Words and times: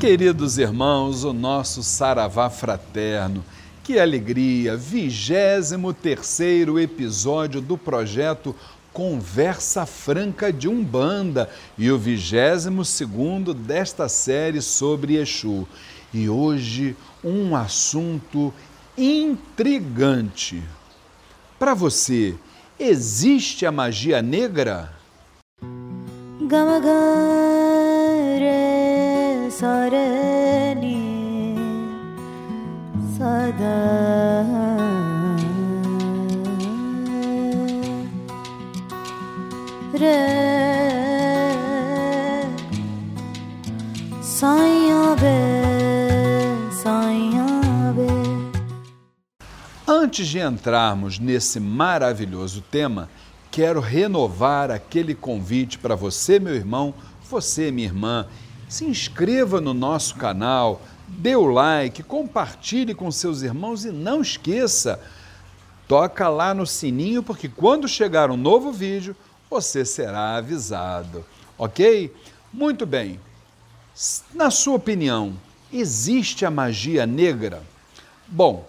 Queridos 0.00 0.58
irmãos, 0.58 1.24
o 1.24 1.32
nosso 1.32 1.82
Saravá 1.82 2.50
fraterno, 2.50 3.44
que 3.82 3.98
alegria! 3.98 4.76
23 4.76 5.72
episódio 6.80 7.60
do 7.60 7.78
projeto 7.78 8.54
Conversa 8.92 9.86
Franca 9.86 10.52
de 10.52 10.68
Umbanda 10.68 11.48
e 11.78 11.90
o 11.90 11.98
22 11.98 13.54
desta 13.56 14.08
série 14.08 14.60
sobre 14.60 15.16
Exu. 15.16 15.66
E 16.12 16.28
hoje 16.28 16.96
um 17.22 17.56
assunto 17.56 18.52
intrigante. 18.98 20.62
Para 21.58 21.72
você, 21.72 22.34
existe 22.78 23.64
a 23.64 23.72
magia 23.72 24.20
negra? 24.20 24.92
sarani 26.44 26.50
sada 26.50 27.53
saia 29.54 29.90
be 45.20 45.54
Antes 49.86 50.28
de 50.28 50.38
entrarmos 50.38 51.18
nesse 51.18 51.58
maravilhoso 51.60 52.60
tema, 52.60 53.08
quero 53.50 53.80
renovar 53.80 54.70
aquele 54.70 55.14
convite 55.14 55.78
para 55.78 55.94
você, 55.94 56.38
meu 56.38 56.54
irmão, 56.54 56.94
você, 57.28 57.70
minha 57.70 57.88
irmã, 57.88 58.26
se 58.74 58.84
inscreva 58.84 59.60
no 59.60 59.72
nosso 59.72 60.16
canal, 60.16 60.82
dê 61.06 61.36
o 61.36 61.46
like, 61.46 62.02
compartilhe 62.02 62.92
com 62.92 63.08
seus 63.08 63.42
irmãos 63.42 63.84
e 63.84 63.92
não 63.92 64.20
esqueça, 64.20 65.00
toca 65.86 66.28
lá 66.28 66.52
no 66.52 66.66
sininho 66.66 67.22
porque 67.22 67.48
quando 67.48 67.86
chegar 67.86 68.32
um 68.32 68.36
novo 68.36 68.72
vídeo, 68.72 69.14
você 69.48 69.84
será 69.84 70.34
avisado, 70.34 71.24
ok? 71.56 72.12
Muito 72.52 72.84
bem. 72.84 73.20
Na 74.34 74.50
sua 74.50 74.74
opinião, 74.74 75.34
existe 75.72 76.44
a 76.44 76.50
magia 76.50 77.06
negra? 77.06 77.62
Bom, 78.26 78.66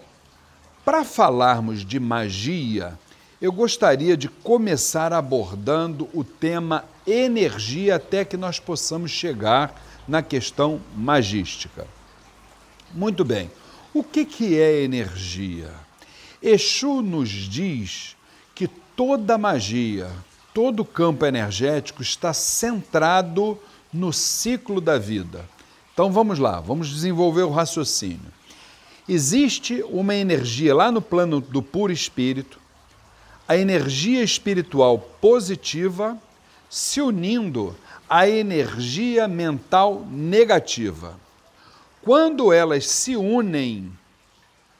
para 0.84 1.02
falarmos 1.02 1.84
de 1.84 1.98
magia, 1.98 2.96
eu 3.42 3.50
gostaria 3.50 4.16
de 4.16 4.28
começar 4.28 5.12
abordando 5.12 6.08
o 6.14 6.22
tema 6.22 6.84
energia 7.04 7.96
até 7.96 8.24
que 8.24 8.36
nós 8.36 8.60
possamos 8.60 9.10
chegar 9.10 9.82
na 10.06 10.22
questão 10.22 10.80
magística. 10.94 11.86
Muito 12.94 13.24
bem, 13.24 13.50
o 13.92 14.02
que, 14.02 14.24
que 14.24 14.58
é 14.58 14.82
energia? 14.82 15.70
Exu 16.42 17.02
nos 17.02 17.28
diz 17.28 18.16
que 18.54 18.68
toda 18.68 19.38
magia, 19.38 20.10
todo 20.54 20.84
campo 20.84 21.26
energético 21.26 22.02
está 22.02 22.32
centrado 22.32 23.58
no 23.92 24.12
ciclo 24.12 24.80
da 24.80 24.98
vida. 24.98 25.48
Então 25.92 26.12
vamos 26.12 26.38
lá, 26.38 26.60
vamos 26.60 26.88
desenvolver 26.88 27.42
o 27.42 27.50
raciocínio. 27.50 28.32
Existe 29.08 29.82
uma 29.88 30.14
energia 30.14 30.74
lá 30.74 30.92
no 30.92 31.00
plano 31.00 31.40
do 31.40 31.62
puro 31.62 31.92
espírito, 31.92 32.58
a 33.48 33.56
energia 33.56 34.22
espiritual 34.22 34.98
positiva 34.98 36.20
se 36.68 37.00
unindo 37.00 37.76
a 38.08 38.28
energia 38.28 39.26
mental 39.26 40.06
negativa. 40.10 41.18
Quando 42.02 42.52
elas 42.52 42.86
se 42.86 43.16
unem, 43.16 43.92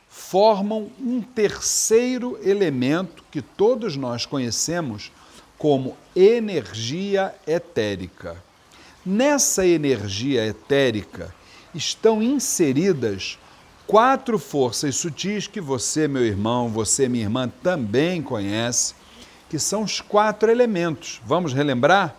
formam 0.09 0.91
um 1.01 1.21
terceiro 1.21 2.39
elemento 2.43 3.25
que 3.31 3.43
todos 3.43 3.97
nós 3.97 4.25
conhecemos 4.25 5.11
como 5.59 5.97
energia 6.15 7.35
etérica. 7.47 8.43
Nessa 9.05 9.67
energia 9.67 10.47
etérica 10.47 11.35
estão 11.75 12.23
inseridas 12.23 13.39
quatro 13.87 14.39
forças 14.39 14.97
sutis 14.97 15.47
que 15.47 15.61
você, 15.61 16.09
meu 16.09 16.25
irmão, 16.25 16.69
você, 16.69 17.09
minha 17.09 17.25
irmã, 17.25 17.51
também 17.63 18.23
conhece, 18.23 18.95
que 19.49 19.59
são 19.59 19.83
os 19.83 20.01
quatro 20.01 20.51
elementos. 20.51 21.21
Vamos 21.25 21.53
relembrar? 21.53 22.15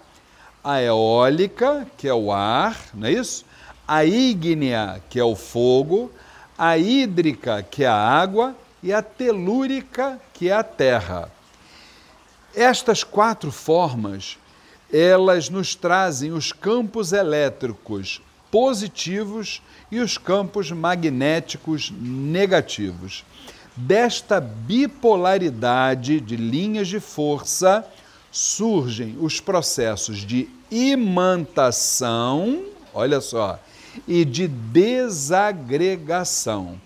a 0.67 0.81
eólica, 0.81 1.88
que 1.97 2.09
é 2.09 2.13
o 2.13 2.29
ar, 2.29 2.77
não 2.93 3.07
é 3.07 3.13
isso? 3.13 3.45
A 3.88 4.03
ígnea, 4.03 5.01
que 5.09 5.17
é 5.17 5.23
o 5.23 5.33
fogo, 5.33 6.11
a 6.57 6.77
hídrica, 6.77 7.63
que 7.63 7.85
é 7.85 7.88
a 7.88 7.95
água, 7.95 8.53
e 8.83 8.91
a 8.91 9.01
telúrica, 9.01 10.19
que 10.33 10.49
é 10.49 10.53
a 10.53 10.63
terra. 10.63 11.31
Estas 12.53 13.01
quatro 13.01 13.49
formas, 13.49 14.38
elas 14.91 15.49
nos 15.49 15.73
trazem 15.73 16.33
os 16.33 16.51
campos 16.51 17.13
elétricos 17.13 18.21
positivos 18.51 19.61
e 19.89 19.99
os 19.99 20.17
campos 20.17 20.69
magnéticos 20.69 21.94
negativos. 21.97 23.23
Desta 23.77 24.41
bipolaridade 24.41 26.19
de 26.19 26.35
linhas 26.35 26.88
de 26.88 26.99
força, 26.99 27.85
surgem 28.31 29.15
os 29.19 29.39
processos 29.39 30.17
de 30.17 30.49
imantação, 30.69 32.63
olha 32.93 33.21
só, 33.21 33.57
e 34.07 34.23
de 34.25 34.47
desagregação. 34.47 36.79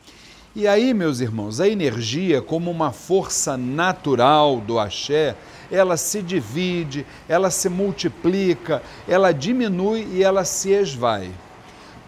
E 0.54 0.68
aí, 0.68 0.94
meus 0.94 1.22
irmãos, 1.22 1.62
a 1.62 1.68
energia, 1.68 2.42
como 2.42 2.70
uma 2.70 2.92
força 2.92 3.56
natural 3.56 4.60
do 4.60 4.78
axé, 4.78 5.38
ela 5.72 5.96
se 5.96 6.22
divide, 6.22 7.06
ela 7.28 7.50
se 7.50 7.70
multiplica, 7.70 8.84
ela 9.08 9.32
diminui 9.32 10.06
e 10.12 10.22
ela 10.22 10.44
se 10.44 10.72
esvai. 10.72 11.32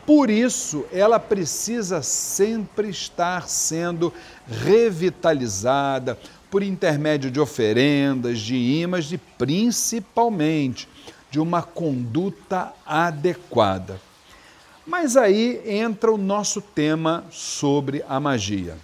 Por 0.05 0.29
isso, 0.29 0.85
ela 0.91 1.19
precisa 1.19 2.01
sempre 2.01 2.89
estar 2.89 3.47
sendo 3.47 4.13
revitalizada, 4.47 6.17
por 6.51 6.61
intermédio 6.61 7.31
de 7.31 7.39
oferendas, 7.39 8.39
de 8.39 8.55
imãs 8.55 9.11
e 9.11 9.17
principalmente 9.17 10.87
de 11.31 11.39
uma 11.39 11.63
conduta 11.63 12.71
adequada. 12.85 13.99
Mas 14.85 15.17
aí 15.17 15.61
entra 15.65 16.11
o 16.11 16.17
nosso 16.17 16.61
tema 16.61 17.23
sobre 17.31 18.03
a 18.07 18.19
magia. 18.19 18.77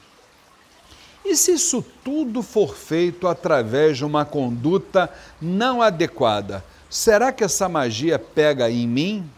E 1.24 1.36
se 1.36 1.51
isso 1.51 1.86
tudo 2.03 2.41
for 2.41 2.75
feito 2.75 3.28
através 3.28 3.97
de 3.97 4.06
uma 4.06 4.25
conduta 4.25 5.07
não 5.40 5.80
adequada, 5.80 6.66
será 6.90 7.31
que 7.31 7.44
essa 7.44 7.69
magia 7.69 8.18
pega 8.18 8.68
em 8.68 8.88
mim? 8.88 9.30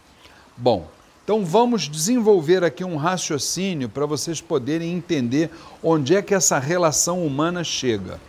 Bom, 0.56 0.88
então 1.24 1.44
vamos 1.44 1.88
desenvolver 1.88 2.64
aqui 2.64 2.82
um 2.82 2.96
raciocínio 2.96 3.88
para 3.88 4.06
vocês 4.06 4.40
poderem 4.40 4.92
entender 4.92 5.50
onde 5.80 6.16
é 6.16 6.22
que 6.22 6.34
essa 6.34 6.58
relação 6.58 7.24
humana 7.24 7.62
chega. 7.62 8.20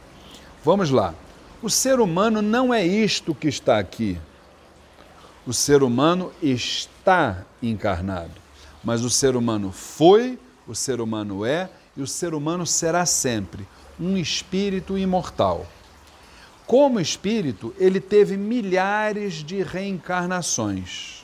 Vamos 0.63 0.91
lá. 0.91 1.15
O 1.61 1.69
ser 1.71 1.99
humano 1.99 2.41
não 2.41 2.71
é 2.71 2.85
isto 2.85 3.33
que 3.33 3.47
está 3.47 3.79
aqui. 3.79 4.17
O 5.45 5.51
ser 5.51 5.81
humano 5.81 6.31
está 6.41 7.43
encarnado, 7.61 8.31
mas 8.83 9.03
o 9.03 9.09
ser 9.09 9.35
humano 9.35 9.71
foi, 9.71 10.37
o 10.67 10.75
ser 10.75 11.01
humano 11.01 11.43
é 11.43 11.69
e 11.97 12.01
o 12.01 12.07
ser 12.07 12.33
humano 12.33 12.65
será 12.65 13.05
sempre 13.05 13.67
um 13.99 14.15
espírito 14.17 14.97
imortal. 14.97 15.65
Como 16.67 16.99
espírito, 16.99 17.73
ele 17.77 17.99
teve 17.99 18.37
milhares 18.37 19.43
de 19.43 19.63
reencarnações 19.63 21.22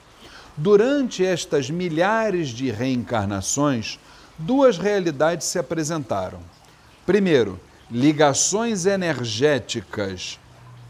Durante 0.62 1.24
estas 1.24 1.70
milhares 1.70 2.50
de 2.50 2.70
reencarnações, 2.70 3.98
duas 4.38 4.78
realidades 4.78 5.48
se 5.48 5.58
apresentaram. 5.58 6.40
Primeiro, 7.06 7.58
ligações 7.90 8.86
energéticas 8.86 10.38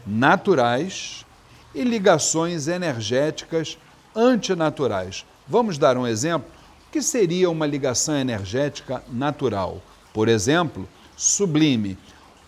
naturais 0.04 1.24
e 1.72 1.84
ligações 1.84 2.66
energéticas 2.66 3.78
antinaturais. 4.12 5.24
Vamos 5.46 5.78
dar 5.78 5.96
um 5.96 6.04
exemplo? 6.04 6.50
O 6.88 6.90
que 6.90 7.00
seria 7.00 7.48
uma 7.48 7.64
ligação 7.64 8.16
energética 8.16 9.04
natural? 9.08 9.80
Por 10.12 10.28
exemplo, 10.28 10.88
sublime, 11.16 11.96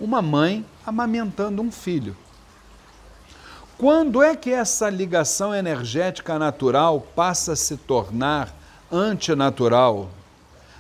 uma 0.01 0.21
mãe 0.21 0.67
amamentando 0.85 1.63
um 1.63 1.71
filho. 1.71 2.17
Quando 3.83 4.23
é 4.23 4.37
que 4.37 4.53
essa 4.53 4.89
ligação 4.89 5.53
energética 5.53 6.39
natural 6.39 7.01
passa 7.17 7.55
a 7.55 7.57
se 7.57 7.77
tornar 7.77 8.55
antinatural? 8.93 10.09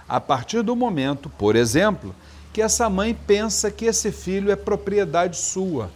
A 0.08 0.20
partir 0.20 0.62
do 0.62 0.76
momento, 0.76 1.28
por 1.28 1.56
exemplo, 1.56 2.14
que 2.52 2.62
essa 2.62 2.88
mãe 2.88 3.12
pensa 3.12 3.72
que 3.72 3.86
esse 3.86 4.12
filho 4.12 4.52
é 4.52 4.54
propriedade 4.54 5.36
sua. 5.36 5.90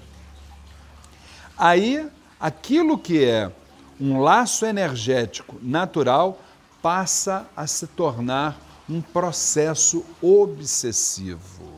Aí, 1.56 2.10
aquilo 2.40 2.98
que 2.98 3.24
é 3.24 3.52
um 4.00 4.18
laço 4.18 4.66
energético 4.66 5.60
natural 5.62 6.40
passa 6.82 7.46
a 7.56 7.68
se 7.68 7.86
tornar 7.86 8.58
um 8.90 9.00
processo 9.00 10.04
obsessivo. 10.20 11.72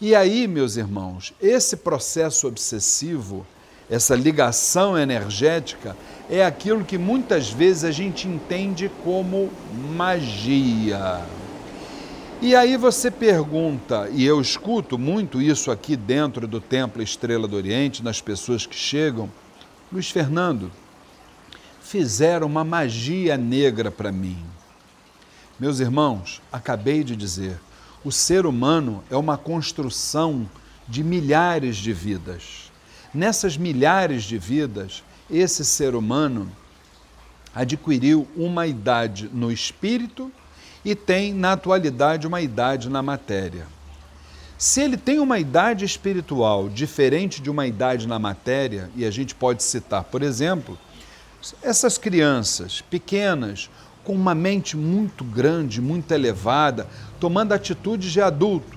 E 0.00 0.14
aí, 0.14 0.46
meus 0.46 0.76
irmãos, 0.76 1.34
esse 1.40 1.78
processo 1.78 2.46
obsessivo, 2.46 3.44
essa 3.90 4.14
ligação 4.14 4.98
energética, 4.98 5.96
é 6.30 6.44
aquilo 6.44 6.84
que 6.84 6.96
muitas 6.96 7.50
vezes 7.50 7.84
a 7.84 7.90
gente 7.90 8.26
entende 8.26 8.90
como 9.02 9.50
magia. 9.96 11.22
E 12.40 12.54
aí 12.54 12.76
você 12.76 13.10
pergunta, 13.10 14.08
e 14.12 14.24
eu 14.24 14.40
escuto 14.40 14.98
muito 14.98 15.40
isso 15.40 15.70
aqui 15.70 15.96
dentro 15.96 16.46
do 16.46 16.60
Templo 16.60 17.02
Estrela 17.02 17.46
do 17.46 17.56
Oriente, 17.56 18.02
nas 18.02 18.20
pessoas 18.20 18.66
que 18.66 18.76
chegam, 18.76 19.30
Luiz 19.92 20.10
Fernando, 20.10 20.70
fizeram 21.80 22.46
uma 22.46 22.64
magia 22.64 23.36
negra 23.36 23.90
para 23.90 24.10
mim. 24.10 24.38
Meus 25.58 25.78
irmãos, 25.78 26.42
acabei 26.52 27.04
de 27.04 27.14
dizer, 27.14 27.58
o 28.04 28.10
ser 28.10 28.44
humano 28.44 29.02
é 29.10 29.16
uma 29.16 29.38
construção 29.38 30.48
de 30.88 31.04
milhares 31.04 31.76
de 31.76 31.92
vidas. 31.92 32.72
Nessas 33.14 33.56
milhares 33.56 34.24
de 34.24 34.36
vidas, 34.38 35.04
esse 35.30 35.64
ser 35.64 35.94
humano 35.94 36.50
adquiriu 37.54 38.26
uma 38.36 38.66
idade 38.66 39.30
no 39.32 39.52
espírito 39.52 40.32
e 40.84 40.96
tem, 40.96 41.32
na 41.32 41.52
atualidade, 41.52 42.26
uma 42.26 42.40
idade 42.40 42.90
na 42.90 43.02
matéria. 43.02 43.66
Se 44.58 44.80
ele 44.80 44.96
tem 44.96 45.20
uma 45.20 45.38
idade 45.38 45.84
espiritual 45.84 46.68
diferente 46.68 47.40
de 47.40 47.48
uma 47.48 47.66
idade 47.66 48.08
na 48.08 48.18
matéria, 48.18 48.90
e 48.96 49.04
a 49.04 49.10
gente 49.10 49.34
pode 49.34 49.62
citar, 49.62 50.02
por 50.04 50.22
exemplo, 50.22 50.76
essas 51.62 51.96
crianças 51.96 52.80
pequenas, 52.80 53.70
com 54.02 54.12
uma 54.12 54.34
mente 54.34 54.76
muito 54.76 55.22
grande, 55.22 55.80
muito 55.80 56.10
elevada, 56.12 56.88
tomando 57.20 57.52
atitudes 57.52 58.10
de 58.10 58.20
adultos. 58.20 58.73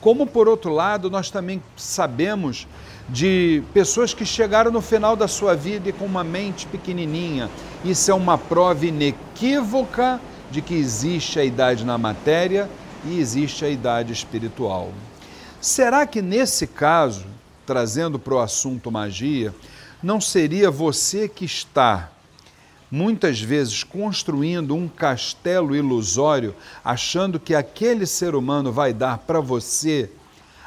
Como, 0.00 0.26
por 0.26 0.48
outro 0.48 0.72
lado, 0.72 1.10
nós 1.10 1.30
também 1.30 1.62
sabemos 1.76 2.66
de 3.08 3.62
pessoas 3.74 4.14
que 4.14 4.24
chegaram 4.24 4.70
no 4.70 4.80
final 4.80 5.14
da 5.14 5.28
sua 5.28 5.54
vida 5.54 5.88
e 5.88 5.92
com 5.92 6.06
uma 6.06 6.24
mente 6.24 6.66
pequenininha. 6.66 7.50
Isso 7.84 8.10
é 8.10 8.14
uma 8.14 8.38
prova 8.38 8.86
inequívoca 8.86 10.20
de 10.50 10.62
que 10.62 10.74
existe 10.74 11.38
a 11.38 11.44
idade 11.44 11.84
na 11.84 11.98
matéria 11.98 12.68
e 13.04 13.18
existe 13.18 13.64
a 13.64 13.68
idade 13.68 14.12
espiritual. 14.12 14.90
Será 15.60 16.06
que 16.06 16.22
nesse 16.22 16.66
caso, 16.66 17.26
trazendo 17.66 18.18
para 18.18 18.34
o 18.34 18.40
assunto 18.40 18.90
magia, 18.90 19.54
não 20.02 20.20
seria 20.20 20.70
você 20.70 21.28
que 21.28 21.44
está 21.44 22.10
muitas 22.90 23.40
vezes 23.40 23.84
construindo 23.84 24.74
um 24.74 24.88
castelo 24.88 25.76
ilusório, 25.76 26.54
achando 26.84 27.38
que 27.38 27.54
aquele 27.54 28.06
ser 28.06 28.34
humano 28.34 28.72
vai 28.72 28.92
dar 28.92 29.18
para 29.18 29.40
você 29.40 30.10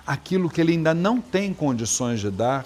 aquilo 0.06 0.50
que 0.50 0.62
ele 0.62 0.74
ainda 0.74 0.94
não 0.94 1.20
tem 1.20 1.54
condições 1.54 2.20
de 2.20 2.30
dar? 2.30 2.66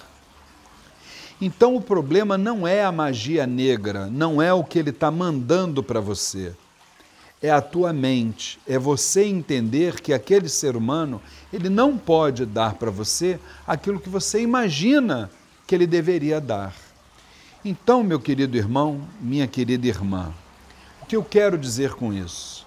Então 1.40 1.76
o 1.76 1.80
problema 1.80 2.36
não 2.36 2.66
é 2.66 2.84
a 2.84 2.92
magia 2.92 3.46
negra, 3.46 4.06
não 4.06 4.42
é 4.42 4.52
o 4.52 4.64
que 4.64 4.78
ele 4.78 4.90
está 4.90 5.10
mandando 5.10 5.82
para 5.82 6.00
você 6.00 6.54
é 7.42 7.50
a 7.50 7.60
tua 7.60 7.92
mente, 7.92 8.58
é 8.66 8.78
você 8.78 9.24
entender 9.24 10.00
que 10.00 10.12
aquele 10.12 10.48
ser 10.48 10.76
humano, 10.76 11.20
ele 11.52 11.68
não 11.68 11.96
pode 11.96 12.44
dar 12.44 12.74
para 12.74 12.90
você 12.90 13.38
aquilo 13.66 14.00
que 14.00 14.08
você 14.08 14.40
imagina 14.40 15.30
que 15.66 15.74
ele 15.74 15.86
deveria 15.86 16.40
dar. 16.40 16.74
Então, 17.68 18.02
meu 18.02 18.18
querido 18.18 18.56
irmão, 18.56 19.02
minha 19.20 19.46
querida 19.46 19.86
irmã, 19.86 20.32
o 21.02 21.06
que 21.06 21.14
eu 21.14 21.22
quero 21.22 21.58
dizer 21.58 21.92
com 21.92 22.14
isso? 22.14 22.66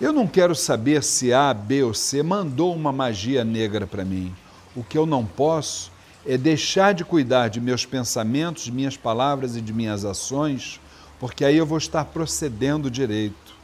Eu 0.00 0.12
não 0.12 0.26
quero 0.26 0.54
saber 0.54 1.02
se 1.02 1.32
A, 1.32 1.54
B 1.54 1.84
ou 1.84 1.94
C 1.94 2.22
mandou 2.22 2.74
uma 2.74 2.90
magia 2.90 3.44
negra 3.44 3.86
para 3.86 4.04
mim. 4.04 4.34
O 4.74 4.82
que 4.82 4.98
eu 4.98 5.06
não 5.06 5.24
posso 5.24 5.92
é 6.26 6.36
deixar 6.36 6.92
de 6.92 7.04
cuidar 7.04 7.48
de 7.48 7.60
meus 7.60 7.86
pensamentos, 7.86 8.64
de 8.64 8.72
minhas 8.72 8.96
palavras 8.96 9.56
e 9.56 9.60
de 9.60 9.72
minhas 9.72 10.04
ações 10.04 10.80
porque 11.20 11.44
aí 11.44 11.56
eu 11.56 11.64
vou 11.64 11.78
estar 11.78 12.04
procedendo 12.06 12.90
direito. 12.90 13.54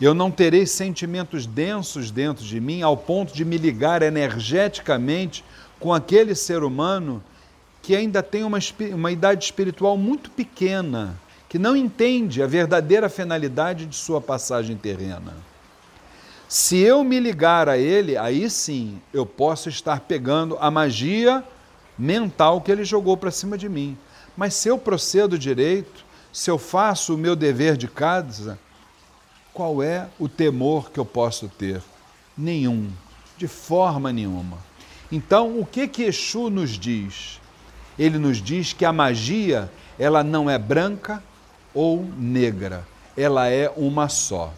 Eu 0.00 0.12
não 0.12 0.30
terei 0.30 0.66
sentimentos 0.66 1.46
densos 1.46 2.10
dentro 2.10 2.44
de 2.44 2.60
mim 2.60 2.82
ao 2.82 2.96
ponto 2.96 3.32
de 3.32 3.44
me 3.44 3.56
ligar 3.56 4.02
energeticamente 4.02 5.44
com 5.78 5.92
aquele 5.92 6.34
ser 6.34 6.62
humano 6.62 7.22
que 7.82 7.96
ainda 7.96 8.22
tem 8.22 8.44
uma, 8.44 8.58
uma 8.92 9.10
idade 9.10 9.44
espiritual 9.44 9.96
muito 9.96 10.30
pequena, 10.30 11.18
que 11.48 11.58
não 11.58 11.76
entende 11.76 12.42
a 12.42 12.46
verdadeira 12.46 13.08
finalidade 13.08 13.86
de 13.86 13.96
sua 13.96 14.20
passagem 14.20 14.76
terrena. 14.76 15.34
Se 16.48 16.78
eu 16.78 17.04
me 17.04 17.20
ligar 17.20 17.68
a 17.68 17.78
ele, 17.78 18.16
aí 18.16 18.50
sim 18.50 19.00
eu 19.12 19.24
posso 19.24 19.68
estar 19.68 20.00
pegando 20.00 20.56
a 20.60 20.70
magia 20.70 21.44
mental 21.98 22.60
que 22.60 22.72
ele 22.72 22.84
jogou 22.84 23.16
para 23.16 23.30
cima 23.30 23.56
de 23.56 23.68
mim. 23.68 23.96
Mas 24.36 24.54
se 24.54 24.68
eu 24.68 24.78
procedo 24.78 25.38
direito, 25.38 26.04
se 26.32 26.50
eu 26.50 26.58
faço 26.58 27.14
o 27.14 27.18
meu 27.18 27.34
dever 27.36 27.76
de 27.76 27.88
casa, 27.88 28.58
qual 29.52 29.82
é 29.82 30.08
o 30.18 30.28
temor 30.28 30.90
que 30.90 30.98
eu 30.98 31.04
posso 31.04 31.48
ter? 31.48 31.82
Nenhum, 32.36 32.88
de 33.36 33.48
forma 33.48 34.12
nenhuma. 34.12 34.58
Então, 35.10 35.58
o 35.58 35.66
que 35.66 35.88
que 35.88 36.04
Exu 36.04 36.48
nos 36.50 36.70
diz? 36.70 37.39
Ele 37.98 38.18
nos 38.18 38.38
diz 38.38 38.72
que 38.72 38.84
a 38.84 38.92
magia, 38.92 39.70
ela 39.98 40.24
não 40.24 40.48
é 40.48 40.58
branca 40.58 41.22
ou 41.74 42.04
negra, 42.16 42.86
ela 43.16 43.48
é 43.48 43.70
uma 43.76 44.08
só. 44.08 44.52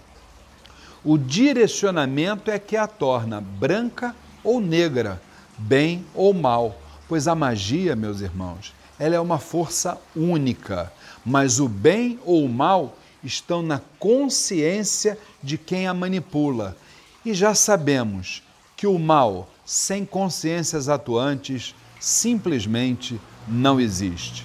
O 1.05 1.19
direcionamento 1.19 2.51
é 2.51 2.59
que 2.59 2.77
a 2.77 2.87
torna 2.87 3.41
branca 3.41 4.15
ou 4.45 4.61
negra, 4.61 5.21
bem 5.59 6.05
ou 6.15 6.33
mal, 6.33 6.81
pois 7.09 7.27
a 7.27 7.35
magia, 7.35 7.97
meus 7.97 8.21
irmãos, 8.21 8.73
ela 8.99 9.17
é 9.17 9.21
uma 9.21 9.39
força 9.39 9.99
única 10.15 10.93
mas 11.25 11.61
o 11.61 11.69
bem 11.69 12.19
ou 12.25 12.45
o 12.45 12.49
mal 12.49 12.97
estão 13.23 13.63
na 13.63 13.81
consciência 13.99 15.19
de 15.43 15.57
quem 15.57 15.87
a 15.87 15.95
manipula. 15.95 16.77
E 17.25 17.33
já 17.33 17.55
sabemos 17.55 18.43
que 18.77 18.87
o 18.87 18.99
mal, 18.99 19.49
sem 19.65 20.05
consciências 20.05 20.89
atuantes, 20.89 21.75
simplesmente 22.03 23.21
não 23.47 23.81
existe. 23.81 24.45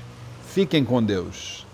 Fiquem 0.54 0.86
com 0.86 1.04
Deus. 1.04 1.67